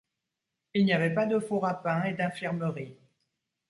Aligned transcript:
Il 0.73 0.83
n'y 0.83 0.93
avait 0.93 1.13
pas 1.13 1.27
de 1.27 1.37
four 1.37 1.67
à 1.67 1.83
pain 1.83 2.05
et 2.05 2.13
d'infirmerie. 2.15 2.97